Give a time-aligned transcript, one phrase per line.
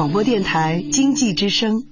[0.00, 1.84] 广播电台经济之声。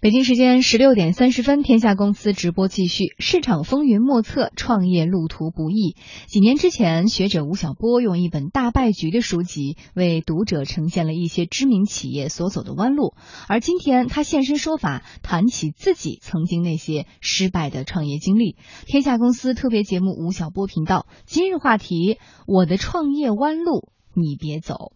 [0.00, 3.14] 北京时间十六点三十分，天下公司直播继续。
[3.20, 5.94] 市场风云莫测，创业路途不易。
[6.26, 13.14] 几年之前，学者吴晓波用一本《大败局》的书籍为读者呈现了一些知名企业所走的弯路，
[13.46, 18.56] 而今天他现身说法，谈起自己曾经那些失败的创业经历。
[18.86, 22.18] 天下公司特别节目吴晓波频道，今日话题：
[22.48, 24.90] 我的创业弯路，你别走。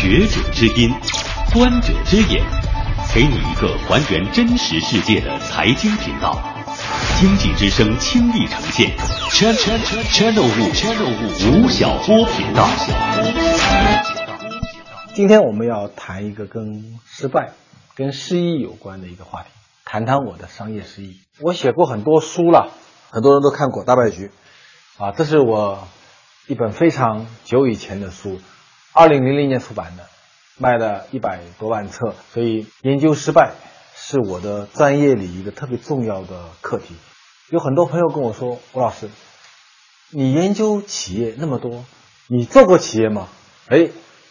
[0.00, 0.94] 学者之音，
[1.52, 2.40] 观者之眼，
[3.12, 6.40] 给你一个还原真实世界的财经频道。
[7.18, 8.96] 经济之声倾力呈现
[9.32, 12.64] ，channel 五吴晓波频道。
[15.14, 17.54] 今天我们要谈一个跟失败、
[17.96, 19.48] 跟失意有关的一个话题，
[19.84, 21.16] 谈谈我的商业失意。
[21.40, 22.70] 我写过很多书了，
[23.10, 24.30] 很多人都看过《大败局》，
[25.04, 25.88] 啊，这是我
[26.46, 28.40] 一本非常久以前的书。
[28.98, 30.08] 二零零零年出版的，
[30.56, 33.52] 卖了一百多万册，所以研究失败
[33.94, 36.96] 是我的专业里一个特别重要的课题。
[37.48, 39.08] 有很多朋友跟我说：“吴老师，
[40.10, 41.84] 你研究企业那么多，
[42.26, 43.28] 你做过企业吗？”
[43.70, 43.90] 哎，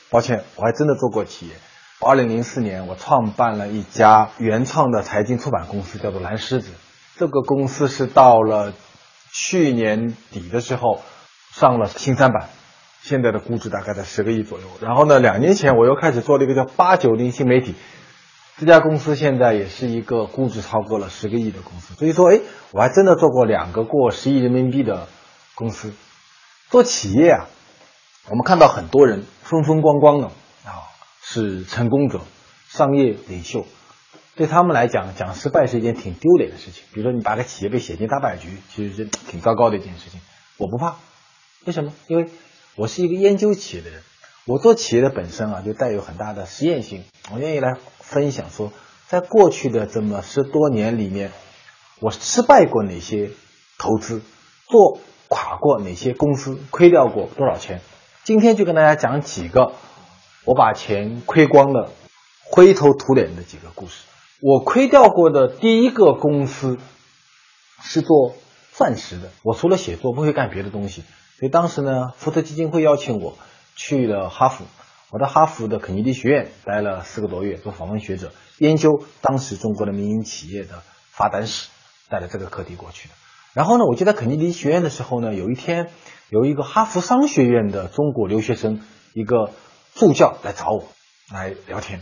[0.09, 1.53] 抱歉，我还真的做过企业。
[2.01, 6.73] 二零零四年，我创办了一家原创的财经出版公司，叫做蓝狮子。
[7.15, 8.73] 这个公司是到了
[9.31, 11.01] 去年底的时候
[11.53, 12.49] 上了新三板。
[13.01, 14.65] 现在的估值大概在十个亿左右。
[14.81, 17.75] 然后呢，两年前我又开始做了一个叫八九零新媒体，
[18.57, 21.93] 这家公司现在也是一个估值超过了十个亿的公司。
[21.93, 22.41] 所以说，哎，
[22.73, 25.07] 我还真的做过两个过十亿人民币的
[25.55, 25.93] 公司。
[26.69, 27.47] 做企业啊，
[28.29, 30.27] 我们看到很多人风风光光的
[30.65, 30.89] 啊，
[31.21, 32.21] 是成功者、
[32.67, 33.65] 商业领袖，
[34.35, 36.83] 对他们来讲，讲失败是一件挺丢脸的事情。
[36.93, 40.19] 比如说，你把个企业被写进大败局，其实是挺糟糕的一件事情。
[40.57, 40.95] 我不怕，
[41.65, 41.93] 为什么？
[42.07, 42.29] 因为。
[42.77, 44.03] 我是一个研究企业的人，
[44.45, 47.05] 我做企业的本身啊，就带有很大的实验性。
[47.33, 48.71] 我愿意来分享说，
[49.07, 51.31] 在过去的这么十多年里面，
[51.99, 53.31] 我失败过哪些
[53.79, 54.21] 投资，
[54.67, 57.81] 做垮过哪些公司，亏掉过多少钱。
[58.23, 59.73] 今天就跟大家讲几个
[60.45, 61.91] 我把钱亏光了、
[62.43, 64.03] 灰头土脸的几个故事。
[64.39, 66.77] 我亏掉过的第一个公司
[67.81, 68.35] 是做
[68.77, 71.03] 钻石的，我除了写作不会干别的东西。
[71.39, 73.35] 所以当时呢，福特基金会邀请我
[73.75, 74.65] 去了哈佛，
[75.11, 81.69] 我在哈佛的肯尼迪学院待了四个多月，做访问学者，研究当时中国的民营企业的发展史，
[82.07, 83.15] 带着这个课题过去的。
[83.53, 85.89] 然后呢，我就在肯尼迪学院的时候呢，有一天
[86.29, 88.81] 有一个哈佛商学院的中国留学生，
[89.15, 89.49] 一个
[89.95, 90.87] 助教来找我
[91.33, 92.01] 来聊天。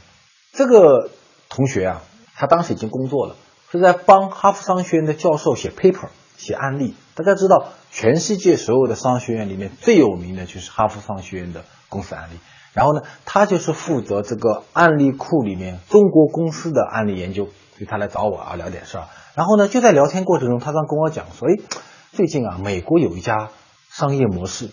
[0.51, 1.09] 这个
[1.47, 2.01] 同学啊，
[2.35, 3.37] 他当时已经工作了，
[3.71, 6.09] 是在帮哈佛商学院的教授写 paper。
[6.37, 12.39] 写案例，大家知道，全世界所有的商学院里面最有名的就是哈佛商学院的公司案例。
[12.73, 19.07] 然后呢，他就是负责这个案例库里面中国公司的案例研究，所以他来找我啊聊点事儿。
[19.33, 21.79] 然后呢，就在聊天过程中，他刚跟我讲说，哎，
[22.11, 23.49] 最近啊，美国有一家
[23.89, 24.69] 商业模式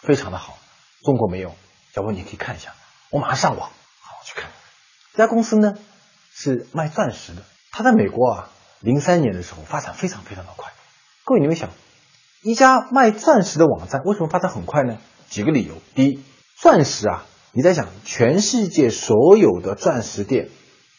[0.00, 0.58] 非常的好，
[1.04, 1.54] 中国没有，
[1.94, 2.72] 要不你可以看一下。
[3.10, 4.50] 我马上上网，好去看。
[5.12, 5.74] 这家公司呢
[6.32, 10.72] 是卖钻石的，他在美国啊，零三年的时候发展非常非常的快。
[11.26, 11.70] 各位，你们想，
[12.42, 14.98] 一家卖钻石的网站为什么发展很快呢？
[15.30, 15.72] 几个理由。
[15.94, 16.20] 第一，
[16.54, 20.50] 钻石啊，你在想，全世界所有的钻石店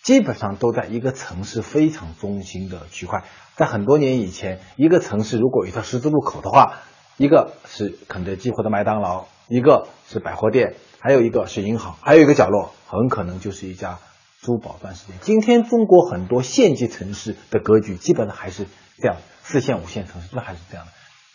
[0.02, 3.24] 基本上都在一个城市非常中心的区块。
[3.56, 6.80] 在很多年以前，一个城市如果有一条十字路口的话，
[7.18, 14.00] 一个是肯德基或者麦当劳，一个是百货店，还有一个是银行，还有一个角落很可能就是一家
[14.42, 15.20] 珠宝钻石店。
[15.22, 18.66] 今天中国很多县级城市的格局基本上还是
[19.02, 19.18] 这样。
[19.44, 20.92] 四线、五线城市，那还是这样的。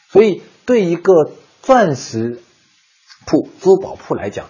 [0.08, 1.12] 所以，对一个
[1.62, 2.42] 钻石
[3.24, 4.48] 铺、珠宝铺来讲，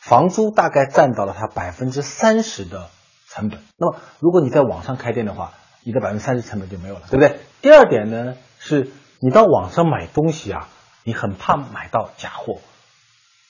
[0.00, 2.90] 房租大概占到了它百分之三十的
[3.28, 3.62] 成本。
[3.76, 5.52] 那么，如果你在网上开店的话，
[5.84, 7.38] 你的百分之三十成本就没有了，对不对？
[7.60, 8.90] 第二点呢，是
[9.20, 10.68] 你到网上买东西啊，
[11.04, 12.60] 你很怕买到假货。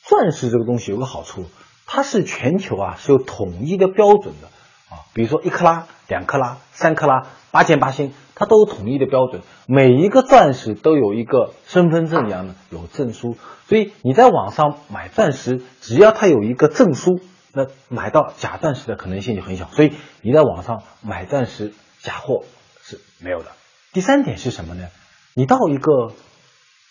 [0.04, 1.47] 钻石这个东西有个好处，
[1.86, 4.51] 它是全球啊是有统一的标准的
[4.92, 8.12] 啊，比如说一克拉、两克拉、三克拉、八千八星。
[8.34, 13.36] 它都有统一的标准，每一个钻石都有一个身份证一样的有证书，
[13.68, 17.21] 所以你在网上买钻石，只要它有一个证书，
[17.53, 19.66] 那买到假钻石的可能性就很小。
[19.66, 19.92] 所以
[20.22, 22.42] 你在网上买钻石假货
[22.80, 23.53] 是没有的。
[23.92, 24.89] 第三点是什么呢？
[25.34, 26.12] 你到一个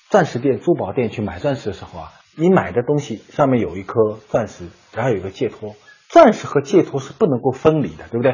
[0.09, 5.75] 钻石店、珠宝店去买钻石的时候啊，你买的东西上面有一颗钻石，然后有一个戒托，
[6.11, 8.33] 钻石和戒托是不能够分离的，对不对？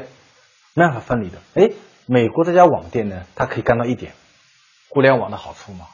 [0.74, 1.38] 没办法分离的。
[1.54, 1.70] 哎。
[2.10, 4.14] 美国这家网店呢，它可以干到一点，
[4.88, 5.88] 互联网的好处嘛，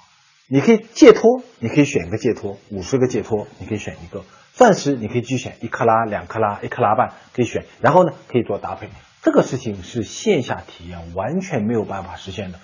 [0.48, 8.90] 你可以戒托，你可以选一个戒托，五十个戒托，你可以选一个，钻石你可以去选一克拉、两克拉、一克拉半可以选，然后呢可以做搭配。
[9.24, 12.60] 这个事情是线下体验完全没有办法实现的。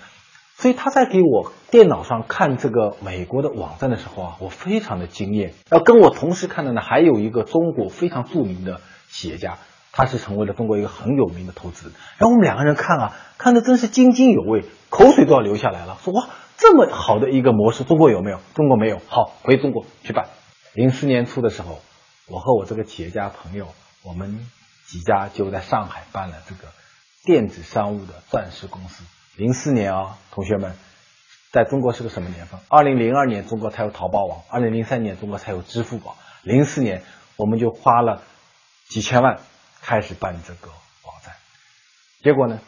[0.56, 5.54] 所以他在给我电脑上看这个美国的网站的时候啊，我非常的惊艳。
[5.72, 9.58] 要跟我同时看的呢，还有一个中国非常著名的企业家，
[9.92, 11.94] 他是成为了中国一个很有名的投资人。
[12.18, 15.98] 然后我们两个人看啊，看的真是津津有味，口水都要流下来了。
[16.02, 18.40] 说哇，这么好的一个模式，中国有没有？
[18.54, 19.00] 中国没有。
[19.08, 20.28] 好，回中国去办。
[20.72, 21.80] 零四年初的时候，
[22.28, 23.68] 我和我这个企业家朋友，
[24.04, 24.46] 我们
[24.86, 26.68] 几家就在上海办了这个
[27.24, 29.04] 电子商务的钻石公司。
[29.36, 30.74] 零四年啊，同学们，
[31.50, 32.60] 在中国是个什么年份？
[32.68, 36.16] 二零零二年中国才有淘宝网，二零零三年中国才有支付宝。
[36.42, 37.02] 零四年
[37.36, 38.22] 我们就花了
[38.90, 39.38] 几千万
[39.80, 40.68] 开始办这个
[41.04, 41.36] 网站，
[42.24, 42.58] 结果呢？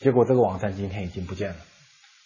[0.00, 1.56] 结果这个网站今天已经不见了。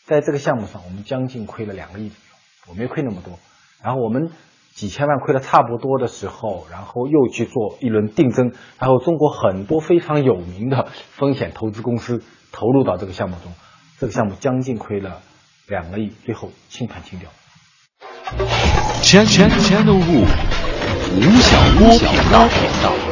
[0.04, 3.38] 在这个项目上，我们将近亏了两个亿左右，我没亏那么多。
[3.82, 4.30] 然后我们
[4.74, 12.22] 几千万亏的差不多的时候，然后又去做一轮定增，然后中国很多非常有名的风险投资公司
[12.52, 13.54] 投入到这个项目中。
[13.98, 15.22] 这个项目将近亏了
[15.66, 17.30] 两个亿，最后清盘清掉。
[19.02, 20.26] Channel Wu
[21.16, 23.07] 吴晓波频道。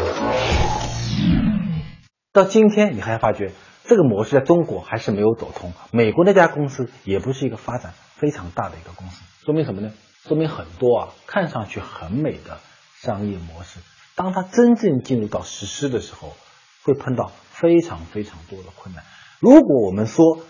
[2.37, 3.53] 到今天你还发觉
[3.85, 5.73] 这个模式在中国还是没有走通。
[5.91, 9.91] 美国那家公司也不是一个发展非常大的一个公司，说明什么呢？
[10.29, 12.59] 说明很多啊看上去很美的
[12.94, 13.81] 商业模式，
[14.17, 16.37] 当它真正进入到实施的时候，
[16.85, 19.03] 会碰到非常非常多的困难。
[19.41, 20.41] 如果我们说，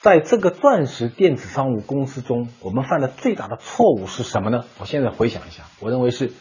[0.00, 4.64] 在这个钻石电子商务公司中，我们犯的最大的错误是什么呢？
[4.78, 6.32] 我现在回想一下，我认为是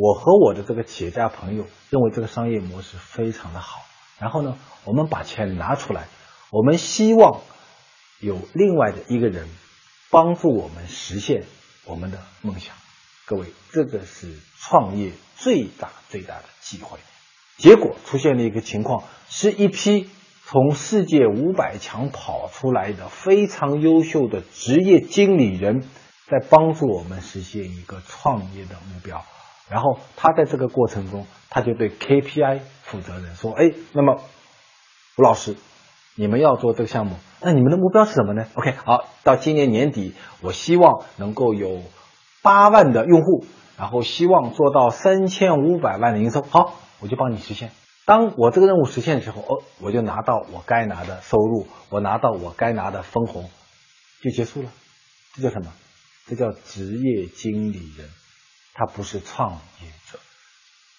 [0.00, 3.80] 我和我的这个企业家朋友认为这个商业模式非常的好，
[4.18, 6.06] 然后呢，我们把钱拿出来，
[6.50, 7.40] 我们希望
[8.20, 9.48] 有另外的一个人
[10.10, 11.44] 帮助我们实现
[11.84, 12.74] 我们的梦想。
[13.26, 16.98] 各位，这个是创业最大最大的机会。
[17.56, 20.08] 结果出现了一个情况，是一批。
[20.46, 25.88] 从世界五百强跑出来的非常优秀的职业经理人，
[26.26, 29.24] 在帮助我们实现一个创业的目标。
[29.68, 34.20] 然后他在这个过程中，他就对 KPI 负责人，说：“哎，那么
[35.16, 35.56] 吴老师，
[36.16, 41.82] 你们要做这个项目，那你们的目标是什么呢？OK，好，到今年年底，我希望能够有
[42.42, 43.44] 八万的用户，
[43.78, 46.42] 然后希望做到三千五百万的营收。
[46.42, 47.70] 好，我就帮你实现。”
[48.06, 53.48] 当我这个任务实现的时候，哦，我就拿到我该拿的收入，我拿到我该拿的分红，
[54.22, 54.68] 就结束了。
[55.32, 55.72] 这叫什么？
[56.26, 58.08] 这叫职业经理人，
[58.74, 60.18] 他不是创业者。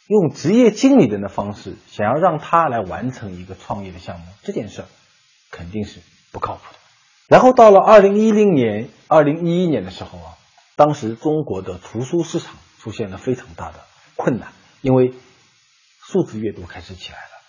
[0.07, 4.87] 用职业经理人的方式，想要让他来完成一个创业的项目，这件事儿
[5.51, 5.99] 肯定是
[6.31, 6.79] 不靠谱的。
[7.27, 10.37] 然后到了二零一零年、二零一一年的时候啊，
[10.75, 13.83] 当时中国的图书市场出现了非常大的
[14.15, 14.51] 困难，
[14.81, 15.13] 因为。
[16.07, 17.41] 数字阅读开始起来了，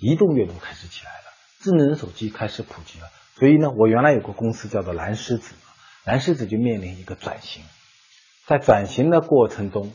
[0.00, 1.24] 移动阅读开始起来了，
[1.60, 3.10] 智能手机开始普及了。
[3.36, 5.54] 所以呢，我原来有个公司叫做蓝狮子，
[6.06, 7.62] 蓝狮子就面临一个转型。
[8.48, 9.92] 在转型的过程中，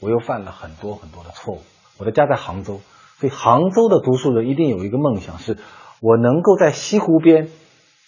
[0.00, 1.60] 我又犯了很多很多的错误。
[1.98, 2.80] 我的家在杭州，
[3.18, 5.58] 所以杭州的读书人一定有一个梦想，是
[6.00, 7.50] 我能够在西湖边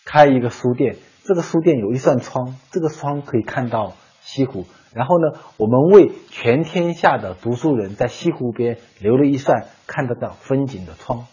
[0.06, 0.96] 开一个书店。
[1.24, 3.92] 这个书店有一扇窗，这个窗可以看到
[4.22, 4.64] 西湖。
[4.94, 11.26] 然后呢，我们为全天下的读书人在西湖边留了一扇看得到风景的窗。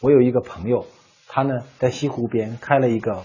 [0.00, 0.84] 我有一个朋友，
[1.28, 3.22] 他呢在西湖边开了一个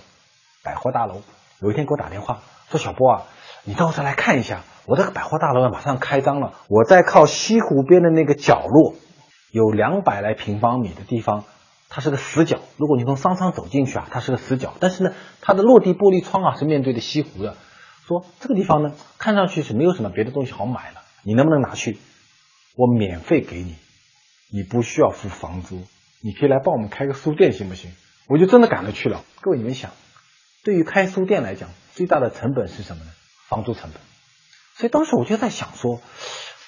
[0.63, 1.23] 百货大楼。
[1.59, 3.23] 有一天给我打电话说：“小波啊，
[3.63, 6.53] 你到这来看一下，我这个百货大楼马上开张了。
[6.69, 8.93] 我在靠西湖边的那个角落，
[9.51, 11.43] 有两百来平方米的地方，
[11.89, 12.59] 它是个死角。
[12.77, 14.73] 如果你从商场走进去啊，它是个死角。
[14.79, 17.55] 但是呢，它的落地玻璃窗啊是面对着西湖的。”
[18.05, 21.97] 说这个地方呢，看上去是没有什么别的东西好买了，你能不能拿去？
[22.75, 23.75] 我免费给你，
[24.51, 25.81] 你不需要付房租，
[26.21, 27.89] 你可以来帮我们开个书店，行不行？
[28.27, 29.23] 我就真的赶了去了。
[29.41, 29.89] 各位你们想，
[30.63, 33.09] 对于开书店来讲，最大的成本是什么呢？
[33.47, 33.99] 房租成本。
[34.77, 36.01] 所以当时我就在想说，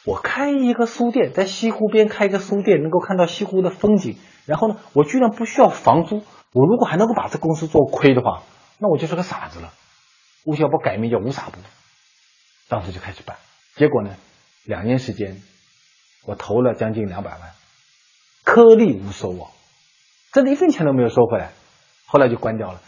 [0.05, 6.23] 我开一个书店，在西湖边开一个书店，能够看到西湖的风景，然后呢，我居然不需要房租。
[6.53, 8.43] 我如果还能够把这公司做亏的话，
[8.79, 9.73] 那我就是个傻子了。
[10.45, 11.61] 吴晓波改名叫吴傻波，
[12.69, 13.35] 当时就开始办，
[13.75, 14.11] 结果呢，
[14.63, 15.41] 两年时间，
[16.25, 17.39] 我投了将近两百万，
[18.45, 19.51] 颗粒无收啊，
[20.31, 21.51] 真的一分钱都没有收回来，
[22.05, 22.79] 后来就关掉了。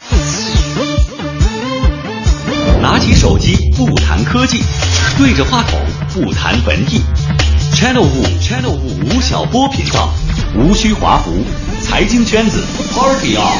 [2.80, 4.58] 拿起手机不谈科技，
[5.20, 5.78] 对着话筒
[6.14, 7.04] 不谈文艺
[7.74, 10.08] ，Channel 五 Channel 五吴晓波频道，
[10.56, 11.30] 无需华服，
[11.82, 12.58] 财经圈子
[12.94, 13.52] Party on。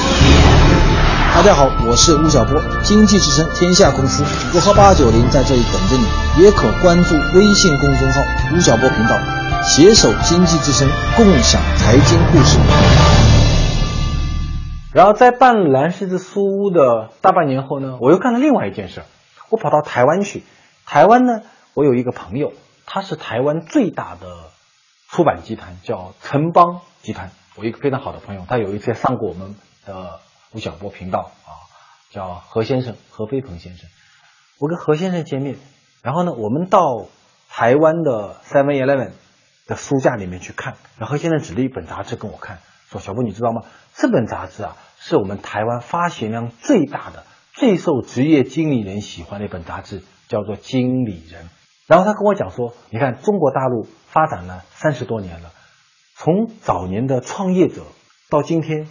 [1.35, 4.25] 大家好，我是吴晓波，经济之声天下公司
[4.55, 8.23] 我和八九零在这里等着你，也可关注微信公众号
[8.57, 9.19] 吴晓波频道，
[9.63, 12.57] 携手经济之声，共享财经故事。
[14.95, 19.03] 然后在办蓝狮子书屋的大半年后呢，我又干了另外一件事，
[19.51, 20.43] 我跑到台湾去。
[20.91, 21.43] 台湾呢，
[21.75, 22.53] 我有一个朋友，
[22.85, 24.51] 他是台湾最大的
[25.09, 27.31] 出版集团，叫城邦集团。
[27.55, 29.55] 我一个非常好的朋友，他有一次上过我们
[29.87, 30.19] 的
[30.51, 31.71] 吴晓波频道啊，
[32.11, 33.89] 叫何先生，何飞鹏先生。
[34.59, 35.59] 我跟何先生见面，
[36.03, 37.07] 然后呢，我们到
[37.49, 39.13] 台湾的 Seven Eleven
[39.69, 43.63] 的书架里面去看，然后何先生指了一本杂志跟我看，说：“小波，你知道吗？
[43.95, 51.45] 这本杂志啊，是我们台湾发行量最大的、最受职业经理人喜欢的一本杂志，叫做《经理人》。”
[51.87, 55.51] 然后他跟我讲说：“你看，中国大陆发展了三十多年了，
[56.17, 57.83] 从早年的创业者
[58.31, 58.89] 到今天。”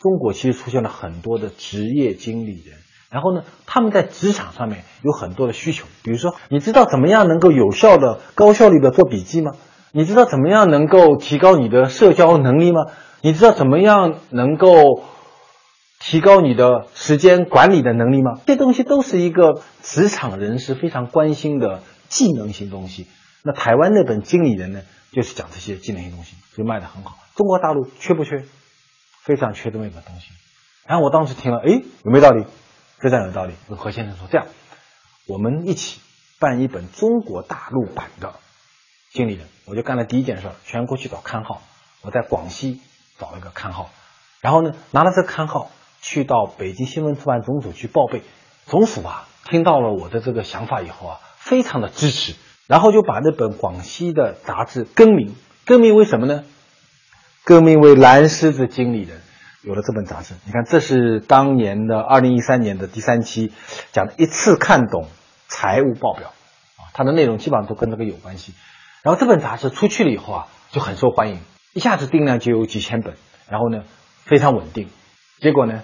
[0.00, 2.78] 中国其实出现了很多的职业经理人，
[3.10, 9.50] 然后呢，他们在职场上面有很多的需求，比如说，你知道怎么样能够有效的、高效率的做笔记吗？
[9.92, 12.86] 你知道怎么样能够提高你的社交能力吗？
[13.20, 15.02] 你知道怎么样能够
[16.00, 18.40] 提高你的时间管理的能力吗？
[18.46, 23.06] 这东西都是一个职场人士非常关心的技能性东西。
[23.44, 27.18] 那台湾那本经理人呢，就是讲这些技能性东西，就卖的很好。
[27.36, 28.44] 中国大陆缺不缺？
[29.22, 30.30] 非常缺这么一个东西，
[30.86, 32.46] 然后我当时听了，哎，有没有道理？
[32.98, 33.52] 非常有道理。
[33.68, 34.46] 跟何先生说，这样，
[35.26, 36.00] 我们一起
[36.38, 38.34] 办一本中国大陆版的
[39.10, 39.46] 经理人。
[39.66, 41.62] 我就干了第一件事，全国去找刊号。
[42.00, 42.80] 我在广西
[43.18, 43.90] 找了一个刊号，
[44.40, 48.22] 然后呢，拿了这个刊号去到北京新闻出版总署去报备。
[48.66, 52.34] 总署啊，听到了我的这个想法以后啊，非常的支持，
[52.66, 55.34] 然后就把那本广西的杂志更名，
[55.66, 56.44] 更名为什么呢？
[57.42, 59.20] 更名为蓝狮子经理人，
[59.62, 60.34] 有了这本杂志。
[60.44, 63.50] 你看，这是当年的二零一三年的第三期，
[63.92, 65.08] 讲的一次看懂
[65.48, 66.28] 财务报表
[66.76, 68.54] 啊，它的内容基本上都跟这个有关系。
[69.02, 71.40] 然后这本杂志出去了以后啊，就很受欢迎，
[71.74, 73.14] 一下子订量就有几千本，
[73.48, 73.82] 然后呢
[74.24, 74.88] 非常稳定。
[75.40, 75.82] 结果呢，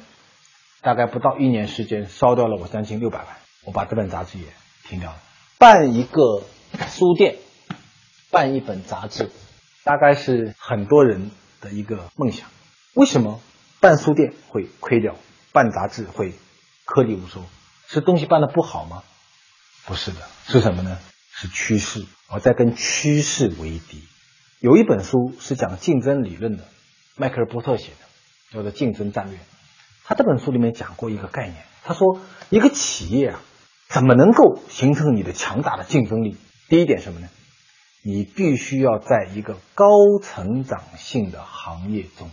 [0.83, 3.29] 大概不到一年时间，烧掉了我将近六百万。
[3.65, 4.47] 我把这本杂志也
[4.85, 5.19] 停掉了。
[5.59, 6.43] 办一个
[6.89, 7.37] 书店，
[8.31, 9.31] 办一本杂志，
[9.85, 11.31] 大概是很多人。
[11.59, 12.51] 的一个梦想，
[12.93, 13.41] 为什么
[13.81, 15.17] 办书店会亏掉，
[15.53, 16.35] 办杂志会
[16.85, 17.43] 颗粒无收？
[17.89, 19.03] 是东西办的不好吗？
[19.87, 20.99] 不是的，是什么呢？
[21.33, 22.05] 是趋势。
[22.29, 24.07] 我在跟趋势为敌。
[24.61, 26.69] 有一本书是讲竞争理论的，
[27.17, 28.07] 迈克尔波特写的，
[28.53, 29.37] 叫做《竞争战略》。
[30.05, 33.41] 他这本书里面讲过一个概念，他说一个企业啊，
[33.89, 36.37] 怎么能够形成你的强大的竞争力？
[36.69, 37.29] 第一点什么呢？
[38.05, 39.87] 你必须要在一个高
[40.23, 42.31] 成长性的行业中，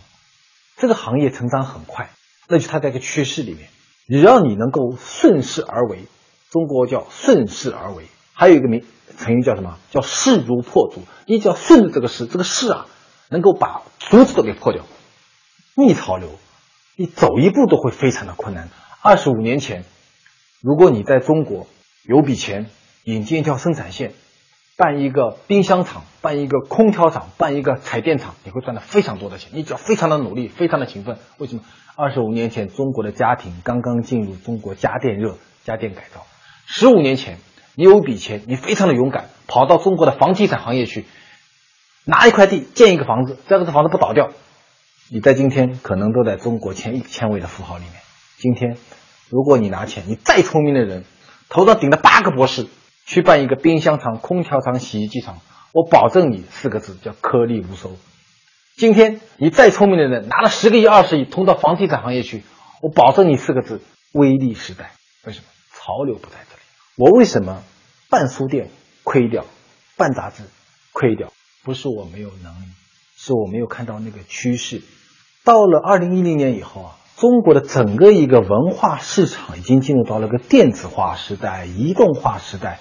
[0.76, 2.10] 这个行业成长很快，
[2.46, 3.68] 那就它在一个趋势里面，
[4.06, 6.04] 只要你能够顺势而为，
[6.50, 8.84] 中国叫顺势而为，还有一个名
[9.18, 9.78] 成语叫什么？
[9.90, 11.02] 叫势如破竹。
[11.26, 12.86] 你只要顺着这个势，这个势啊，
[13.28, 14.84] 能够把竹子都给破掉。
[15.76, 16.28] 逆潮流，
[16.96, 18.68] 你走一步都会非常的困难。
[19.02, 19.84] 二十五年前，
[20.62, 21.66] 如果你在中国
[22.04, 22.66] 有笔钱，
[23.04, 24.12] 引进一条生产线。
[24.76, 29.50] 办一个冰箱厂，办一个空调厂，办一个彩电厂，你会赚到非常多的钱。
[29.54, 31.16] 你只要非常的努力，非常的勤奋。
[31.38, 31.62] 为什么？
[31.94, 36.26] 二十五年前，中国的家庭刚刚进入中国家电热，家电改造。
[36.66, 37.38] 十五年前，
[37.76, 41.04] 你有笔钱，你非常的勇敢，跑到中国的房地产行业去，
[42.04, 44.30] 拿一块地建一个房子，这个房子不倒掉，
[45.10, 47.94] 你在今天可能都在中国前一千位的富豪里面。
[48.38, 48.76] 今天，
[49.28, 51.04] 如果你拿钱，你再聪明的人，
[51.48, 52.66] 头上顶了八个博士。
[53.06, 55.42] 去办一个冰箱厂、空调厂、洗衣机厂，
[55.74, 57.98] 我保证你四个字叫颗粒无收。
[58.78, 62.44] 今天你再聪明的人拿了十个亿、二十亿通到房地产行业去，
[62.80, 63.82] 我保证你四个字
[64.12, 64.92] 微利时代。
[65.26, 65.44] 为什么？
[65.74, 66.62] 潮流不在这里。
[66.96, 67.62] 我为什么
[68.08, 68.70] 办书店
[69.02, 69.44] 亏掉，
[69.98, 70.44] 办杂志
[70.94, 71.30] 亏掉？
[71.62, 72.64] 不是我没有能力，
[73.16, 74.82] 是我没有看到那个趋势。
[75.44, 76.96] 到了二零一零年以后啊。
[77.16, 82.80] 中国的整个一个文化市场已经进入到了个电子化时代、移动化时代，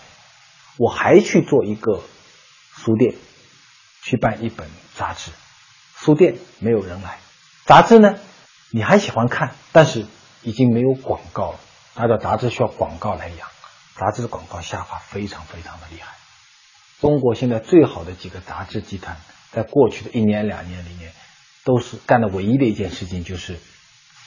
[0.79, 2.01] 我还去做一个
[2.75, 3.13] 书店，
[4.01, 5.29] 去办一本杂志。
[5.95, 7.19] 书店没有人来，
[7.65, 8.15] 杂志呢，
[8.71, 10.07] 你还喜欢看，但是
[10.41, 11.59] 已经没有广告了。
[11.93, 13.47] 大家杂志需要广告来养，
[13.95, 16.15] 杂志的广告下滑非常非常的厉害。
[16.99, 19.15] 中国现在最好的几个杂志集团，
[19.53, 21.11] 在过去的一年两年里面，
[21.63, 23.59] 都是干的唯一的一件事情就是。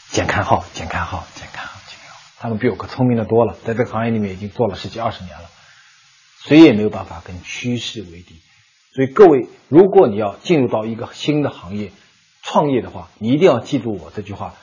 [0.08, 2.20] 减刊号，减刊号，减刊号，减刊号。
[2.38, 5.50] 他们比我可聪明的多了，在这个行业里面已经做了十几二十年了，
[6.44, 8.40] 谁也没有办法跟趋势为敌。
[8.94, 11.90] 所以各位，如果你要进入到一个新的行业
[12.40, 14.54] 创业的话，你一定要记住我这句话：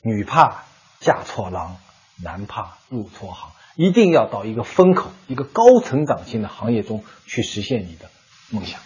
[0.00, 0.64] 女怕
[0.98, 1.76] 嫁错郎，
[2.22, 3.52] 男怕入错行。
[3.76, 8.10] 一定要到一个风口、一个高成长性的行业中去实现你的
[8.48, 8.80] 梦想。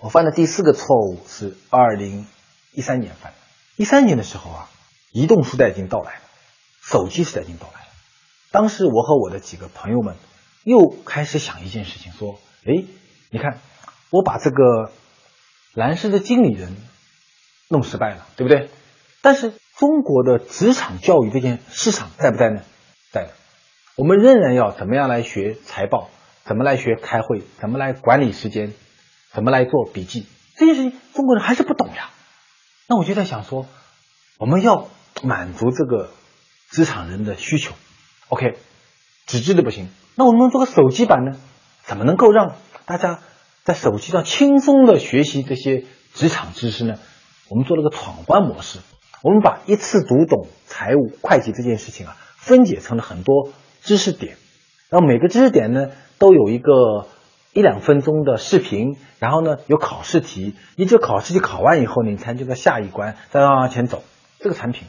[0.00, 2.26] 我犯的第四个错误是二零
[2.72, 3.38] 一三年犯的。
[3.76, 4.70] 一三年的时候啊，
[5.12, 6.20] 移动时代已经到来了，
[6.82, 7.86] 手机时代已经到来了。
[8.50, 10.16] 当时我和我的几个朋友们
[10.62, 12.84] 又开始想一件事情，说：“哎，
[13.30, 13.58] 你看，
[14.10, 14.92] 我把这个
[15.72, 16.76] 蓝狮的经理人
[17.68, 18.70] 弄失败了，对不对？
[19.22, 22.62] 但是中国的职场教育这件市场在不在呢？
[23.10, 23.30] 在的。
[23.96, 26.10] 我们仍然要怎么样来学财报，
[26.44, 28.72] 怎么来学开会，怎么来管理时间，
[29.34, 30.26] 怎么来做笔记，
[30.56, 32.10] 这件事情中国人还是不懂呀。
[32.88, 33.66] 那我就在想说，
[34.38, 34.88] 我们要
[35.22, 36.10] 满足这个
[36.70, 37.74] 职场人的需求
[38.28, 38.54] ，OK，
[39.26, 41.36] 纸质的不行，那我们做个手机版呢？
[41.82, 43.20] 怎么能够让大家
[43.64, 46.94] 在手机上轻松的学习这些职场知识呢？
[47.48, 48.78] 我们做了个闯关模式，
[49.22, 53.52] 我们把一次读懂财务会计这件事情啊，分解成了很多。
[53.82, 54.38] 知识点，
[54.88, 55.88] 然后每个知识点呢
[56.18, 57.06] 都有一个
[57.54, 64.02] 一两分钟的视频，然后呢有考试题，你这考试题考完以后，你才能到下一关，再往前走。
[64.40, 64.88] 这个产品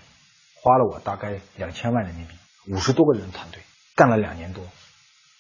[0.56, 2.34] 花了我大概两千万人民币，
[2.74, 3.62] 五十多个人团队
[3.96, 4.66] 干了两年多，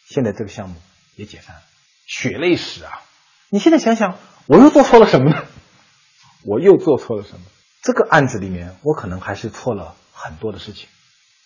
[0.05, 0.75] 现在这个项目
[1.15, 1.62] 也解散了，
[2.05, 3.01] 血泪史啊！
[3.50, 5.44] 你现在想想，我又做错了什么呢？
[6.46, 7.46] 我又做错了什么？
[7.82, 10.88] 这个案子里面，我可能还是错了很多的事情，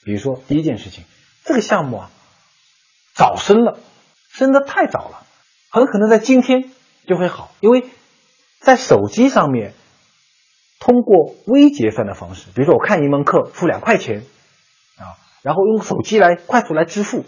[0.03, 1.05] 比如说第一件事情。
[1.45, 2.11] 这个项目啊，
[3.15, 3.79] 早生了，
[4.29, 5.25] 生的太早了，
[5.69, 6.69] 很可能在今天
[7.07, 7.85] 就会好，因为
[8.59, 9.73] 在手机上面
[10.79, 14.23] 通过微结算的方式，比如说我看一门课付两块钱
[14.97, 17.25] 啊，然后用手机来快速来支付，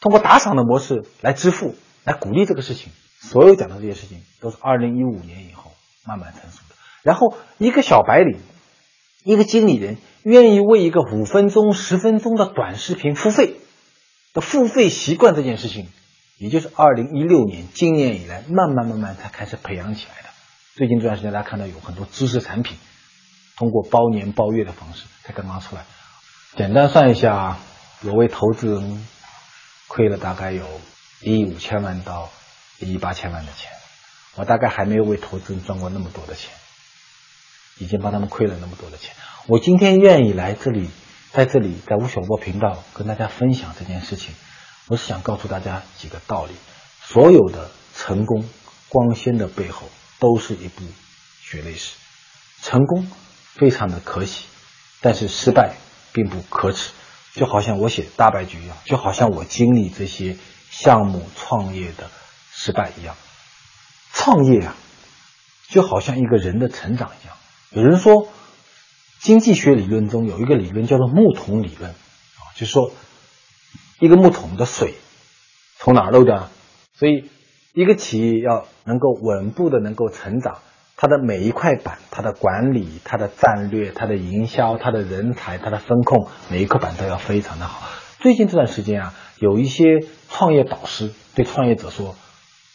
[0.00, 2.92] 通过打赏的模式来支付，来鼓励这个事情。
[3.20, 5.72] 所有讲的这些事情都是二零一五年以后
[6.06, 6.74] 慢慢成熟的。
[7.02, 8.40] 然后一个小白领，
[9.24, 9.98] 一个经理人。
[10.24, 13.56] 愿意为一个五分钟、十分钟的短视频付费
[14.32, 15.88] 的付费习惯这件事情，
[16.42, 20.28] 也就是二零一六年今年以来慢慢慢慢才开始培养起来的。
[20.74, 22.78] 最近这段时间，大家看到有很多知识产品
[23.56, 25.84] 通过包年包月的方式才刚刚出来。
[26.56, 27.58] 简单算一下，
[28.02, 29.06] 我为投资人
[29.86, 30.66] 亏了大概有
[31.20, 32.28] 一亿五千万到
[32.80, 33.70] 一亿八千万的钱，
[34.34, 36.52] 我大概还没有为投资人赚过那么多的钱，
[37.78, 39.14] 已经帮他们亏了那么多的钱。
[39.46, 40.90] 我今天愿意来这里，
[41.30, 44.34] 在这里，在吴晓波频道跟大家分享这件事情，
[44.88, 46.52] 我是想告诉大家几个道理：
[47.02, 48.48] 所有的成功
[48.88, 50.82] 光鲜的背后，都是一部
[51.40, 51.94] 血泪史。
[52.62, 53.10] 成功
[53.54, 54.46] 非常的可喜，
[55.00, 55.74] 但是失败
[56.12, 56.90] 并不可耻。
[57.34, 60.36] 就好像我写大败局一样，就好像我经历这些
[60.70, 62.10] 项目创业的
[62.52, 63.16] 失败一样。
[64.12, 64.76] 创业啊，
[65.68, 67.36] 就好像一个人的成长一样。
[67.70, 68.28] 有人说。
[69.22, 72.90] 经济学理论中有一个理论叫做木桶理论，啊，就是说
[74.02, 74.94] 一个木桶的水
[75.78, 76.48] 从哪儿漏掉？
[76.92, 77.30] 所以
[77.72, 80.58] 一个企业要能够稳步的能够成长，
[80.96, 87.88] 它的每一块板、它的管理、它的战略、它的营销、它的人才、它的风控，每一块板都要非常的好。
[88.18, 92.16] 最近这段时间啊，有一些创业导师对创业者说，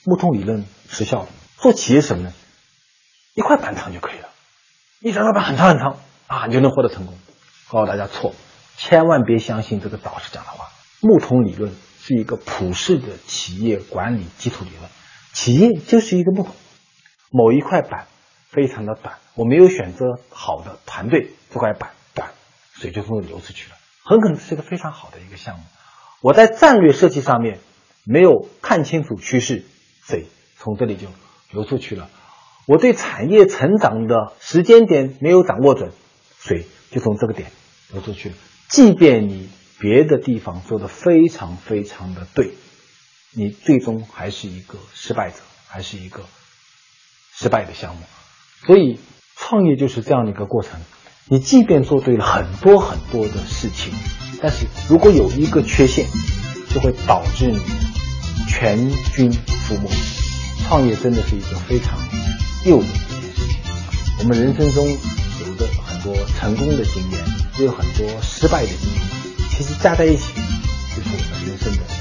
[0.05, 1.27] 木桶理论失效了。
[1.57, 2.31] 做企业什么呢？
[3.33, 4.29] 一块板长就可以了，
[5.01, 5.97] 一张板很长很长。
[6.27, 7.17] 啊，你就能获得成功？
[7.69, 8.33] 告诉大家错，
[8.77, 10.69] 千万别相信这个导师讲的话。
[11.01, 14.89] 木桶理论是一个普世的企业管理基础理论。
[15.33, 16.55] 企业就是一个木桶，
[17.29, 18.07] 某一块板
[18.49, 22.31] 非常的短，我没有选择好的团队，这块板短，
[22.73, 25.63] 水就从这流出去了，很可能是一个非常好的一个项目。
[26.21, 27.59] 我在战略设计上面
[28.03, 29.63] 没有看清楚趋势，
[30.03, 30.25] 水
[30.57, 31.07] 从这里就
[31.51, 32.09] 流出去了。
[32.65, 35.91] 我对产业成长的时间点没有掌握准。
[36.39, 37.51] 水就从这个点
[37.91, 38.35] 流出去了。
[38.69, 42.53] 即便你别的地方做的非常非常的对，
[43.31, 45.37] 你最终还是一个失败者，
[45.67, 46.25] 还是一个
[47.33, 48.01] 失败的项目。
[48.65, 48.99] 所以
[49.35, 50.79] 创业就是这样的一个过程。
[51.29, 53.93] 你即便做对了很多很多的事情，
[54.41, 56.05] 但是如果有一个缺陷，
[56.73, 57.59] 就会导致你
[58.47, 59.89] 全军覆没。
[60.67, 61.99] 创业真的是一个非常
[62.65, 63.59] 诱人的一件事情。
[64.19, 65.97] 我们人生中有着很。
[66.03, 67.19] 多成功的经验，
[67.57, 69.01] 也有很多失败的经验，
[69.57, 70.23] 其实加在一起，
[70.95, 71.96] 就是我们人生的。